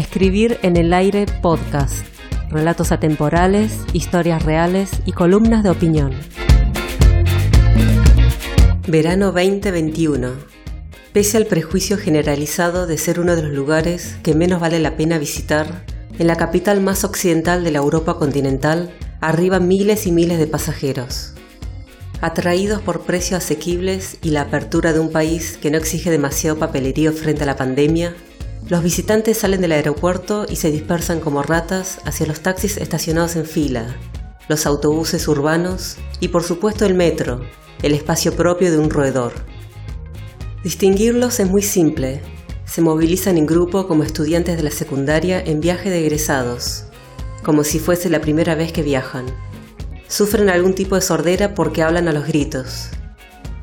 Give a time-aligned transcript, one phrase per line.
[0.00, 2.06] Escribir en el aire podcast.
[2.48, 6.14] Relatos atemporales, historias reales y columnas de opinión.
[8.88, 10.30] Verano 2021.
[11.12, 15.18] Pese al prejuicio generalizado de ser uno de los lugares que menos vale la pena
[15.18, 15.84] visitar,
[16.18, 18.90] en la capital más occidental de la Europa continental
[19.20, 21.34] arriban miles y miles de pasajeros.
[22.22, 27.12] Atraídos por precios asequibles y la apertura de un país que no exige demasiado papelerío
[27.12, 28.14] frente a la pandemia,
[28.70, 33.44] los visitantes salen del aeropuerto y se dispersan como ratas hacia los taxis estacionados en
[33.44, 33.96] fila,
[34.48, 37.40] los autobuses urbanos y por supuesto el metro,
[37.82, 39.32] el espacio propio de un roedor.
[40.62, 42.20] Distinguirlos es muy simple.
[42.64, 46.84] Se movilizan en grupo como estudiantes de la secundaria en viaje de egresados,
[47.42, 49.26] como si fuese la primera vez que viajan.
[50.06, 52.90] Sufren algún tipo de sordera porque hablan a los gritos.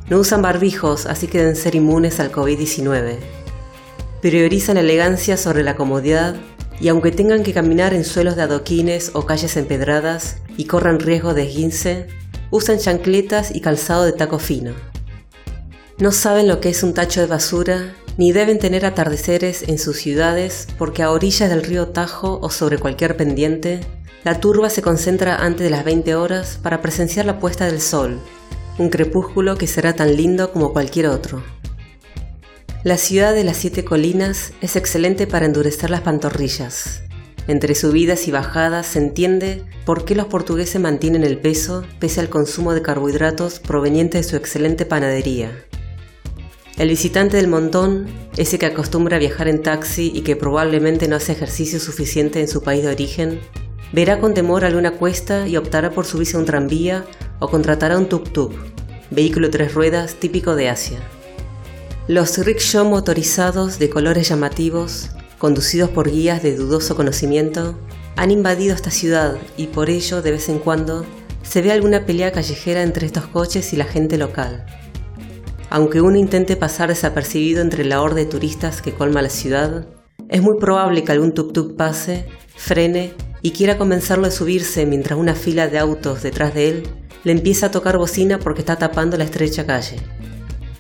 [0.09, 3.36] No usan barbijos, así que deben ser inmunes al COVID-19.
[4.27, 6.35] Priorizan la elegancia sobre la comodidad
[6.81, 11.33] y aunque tengan que caminar en suelos de adoquines o calles empedradas y corran riesgo
[11.33, 12.07] de esguince,
[12.51, 14.73] usan chancletas y calzado de taco fino.
[15.97, 19.95] No saben lo que es un tacho de basura ni deben tener atardeceres en sus
[19.95, 23.79] ciudades porque a orillas del río Tajo o sobre cualquier pendiente
[24.25, 28.19] la turba se concentra antes de las 20 horas para presenciar la puesta del sol,
[28.77, 31.41] un crepúsculo que será tan lindo como cualquier otro.
[32.87, 37.01] La ciudad de las siete colinas es excelente para endurecer las pantorrillas.
[37.49, 42.29] Entre subidas y bajadas se entiende por qué los portugueses mantienen el peso pese al
[42.29, 45.51] consumo de carbohidratos proveniente de su excelente panadería.
[46.77, 51.17] El visitante del montón, ese que acostumbra a viajar en taxi y que probablemente no
[51.17, 53.41] hace ejercicio suficiente en su país de origen,
[53.91, 57.05] Verá con temor alguna cuesta y optará por subirse a un tranvía
[57.39, 58.53] o contratará un tuk-tuk,
[59.11, 60.99] vehículo tres ruedas típico de Asia.
[62.07, 67.77] Los rickshaw motorizados de colores llamativos, conducidos por guías de dudoso conocimiento,
[68.15, 71.05] han invadido esta ciudad y por ello, de vez en cuando,
[71.43, 74.65] se ve alguna pelea callejera entre estos coches y la gente local.
[75.69, 79.85] Aunque uno intente pasar desapercibido entre la horda de turistas que colma la ciudad,
[80.29, 85.35] es muy probable que algún tuk-tuk pase, frene y quiera convencerlo de subirse mientras una
[85.35, 86.83] fila de autos detrás de él
[87.25, 89.97] le empieza a tocar bocina porque está tapando la estrecha calle.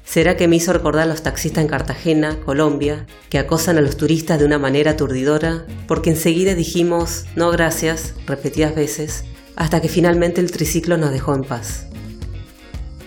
[0.07, 3.97] ¿Será que me hizo recordar a los taxistas en Cartagena, Colombia, que acosan a los
[3.97, 5.65] turistas de una manera aturdidora?
[5.85, 9.25] Porque enseguida dijimos no gracias repetidas veces,
[9.57, 11.87] hasta que finalmente el triciclo nos dejó en paz.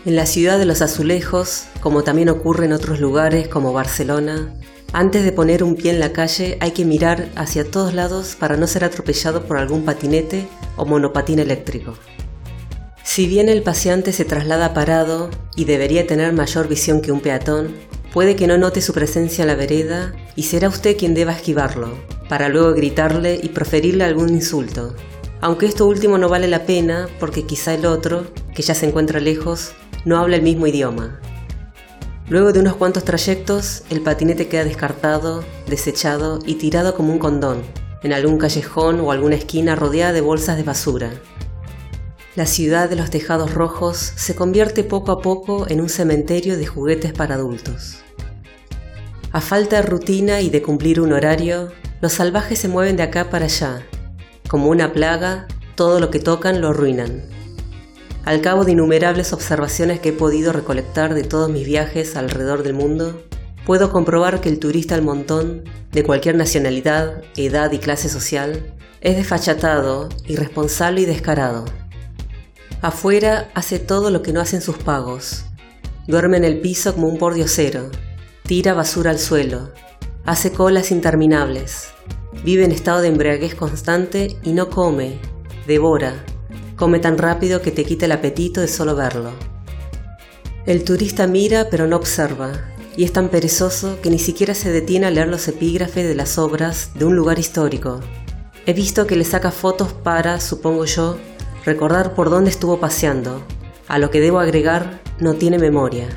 [0.04, 4.52] En la ciudad de los azulejos, como también ocurre en otros lugares como Barcelona,
[4.92, 8.58] antes de poner un pie en la calle hay que mirar hacia todos lados para
[8.58, 10.46] no ser atropellado por algún patinete
[10.76, 11.94] o monopatín eléctrico.
[13.12, 17.74] Si bien el paseante se traslada parado y debería tener mayor visión que un peatón,
[18.12, 21.98] puede que no note su presencia en la vereda y será usted quien deba esquivarlo,
[22.28, 24.94] para luego gritarle y proferirle algún insulto.
[25.40, 29.18] Aunque esto último no vale la pena porque quizá el otro, que ya se encuentra
[29.18, 29.72] lejos,
[30.04, 31.18] no habla el mismo idioma
[32.28, 37.62] Luego de unos cuantos trayectos, el patinete queda descartado, desechado y tirado como un condón,
[38.04, 41.10] en algún callejón o alguna esquina rodeada de bolsas de basura.
[42.36, 46.64] La ciudad de los tejados rojos se convierte poco a poco en un cementerio de
[46.64, 47.98] juguetes para adultos.
[49.32, 53.30] A falta de rutina y de cumplir un horario, los salvajes se mueven de acá
[53.30, 53.84] para allá.
[54.48, 57.24] Como una plaga, todo lo que tocan lo arruinan.
[58.24, 62.74] Al cabo de innumerables observaciones que he podido recolectar de todos mis viajes alrededor del
[62.74, 63.24] mundo,
[63.66, 69.16] puedo comprobar que el turista al montón, de cualquier nacionalidad, edad y clase social, es
[69.16, 71.79] desfachatado, irresponsable y descarado.
[72.82, 75.44] Afuera hace todo lo que no hacen sus pagos.
[76.06, 77.90] Duerme en el piso como un pordiosero,
[78.44, 79.70] tira basura al suelo,
[80.24, 81.88] hace colas interminables,
[82.42, 85.18] vive en estado de embriaguez constante y no come,
[85.66, 86.24] devora,
[86.80, 89.32] Come tan rápido que te quita el apetito de solo verlo.
[90.64, 92.52] El turista mira pero no observa,
[92.96, 96.38] y es tan perezoso que ni siquiera se detiene a leer los epígrafes de las
[96.38, 98.00] obras de un lugar histórico.
[98.64, 101.18] He visto que le saca fotos para, supongo yo,
[101.64, 103.42] recordar por dónde estuvo paseando.
[103.88, 106.08] A lo que debo agregar, no tiene memoria.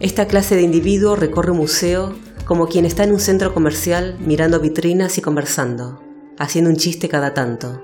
[0.00, 4.60] Esta clase de individuo recorre un museo como quien está en un centro comercial mirando
[4.60, 6.02] vitrinas y conversando,
[6.38, 7.80] haciendo un chiste cada tanto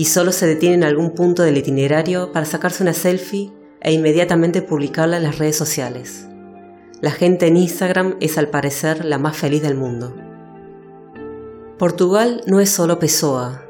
[0.00, 3.52] y solo se detiene en algún punto del itinerario para sacarse una selfie
[3.82, 6.26] e inmediatamente publicarla en las redes sociales.
[7.02, 10.16] La gente en Instagram es al parecer la más feliz del mundo.
[11.78, 13.66] Portugal no es solo Pessoa,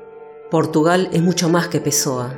[0.50, 2.34] Portugal es mucho más que Pessoa.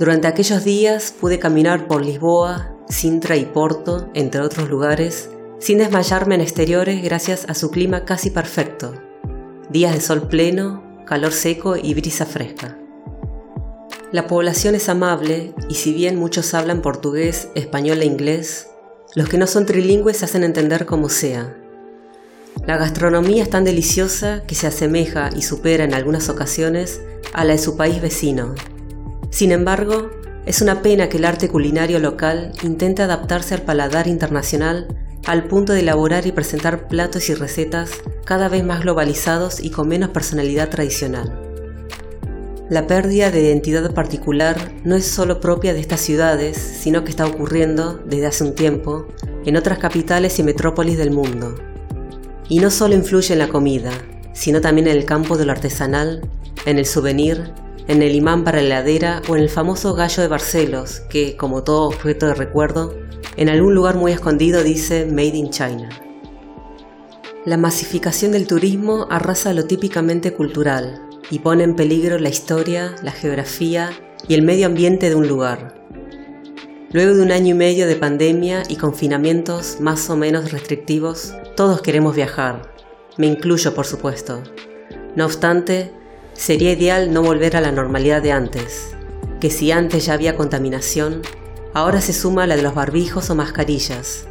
[0.00, 5.30] Durante aquellos días pude caminar por Lisboa, Sintra y Porto, entre otros lugares,
[5.60, 8.94] sin desmayarme en exteriores gracias a su clima casi perfecto.
[9.68, 12.76] días de sol pleno, calor seco y brisa fresca.
[14.10, 18.70] La población es amable y si bien muchos hablan portugués, español e inglés,
[19.14, 21.59] los que no son trilingües hacen entender como sea.
[22.70, 27.00] La gastronomía es tan deliciosa que se asemeja y supera en algunas ocasiones
[27.32, 28.54] a la de su país vecino.
[29.30, 30.08] Sin embargo,
[30.46, 34.86] es una pena que el arte culinario local intente adaptarse al paladar internacional
[35.26, 37.90] al punto de elaborar y presentar platos y recetas
[38.24, 41.40] cada vez más globalizados y con menos personalidad tradicional.
[42.68, 47.26] La pérdida de identidad particular no es solo propia de estas ciudades, sino que está
[47.26, 49.08] ocurriendo desde hace un tiempo
[49.44, 51.69] en otras capitales y metrópolis del mundo.
[52.50, 53.92] Y no solo influye en la comida,
[54.34, 56.20] sino también en el campo de lo artesanal,
[56.66, 57.54] en el souvenir,
[57.88, 61.62] en el imán para la heladera o en el famoso gallo de Barcelos, que, como
[61.62, 62.94] todo objeto de recuerdo,
[63.36, 65.88] en algún lugar muy escondido dice Made in China.
[67.46, 73.12] La masificación del turismo arrasa lo típicamente cultural y pone en peligro la historia, la
[73.12, 73.90] geografía
[74.28, 75.79] y el medio ambiente de un lugar.
[76.92, 81.82] Luego de un año y medio de pandemia y confinamientos más o menos restrictivos, todos
[81.82, 82.74] queremos viajar.
[83.16, 84.42] Me incluyo, por supuesto.
[85.16, 85.92] No obstante,
[86.32, 88.94] sería ideal no volver a la normalidad de antes,
[89.40, 91.22] que si antes ya había contaminación,
[91.72, 94.26] Ahora se suma la de los barbijos o mascarillas,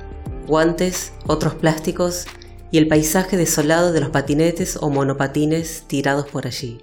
[0.46, 2.26] guantes, otros plásticos
[2.70, 6.82] y el paisaje desolado de los patinetes o monopatines tirados por allí.